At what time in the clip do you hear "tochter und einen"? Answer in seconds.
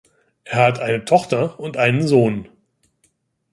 1.05-2.07